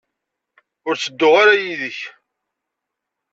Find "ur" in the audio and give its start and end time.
0.87-0.95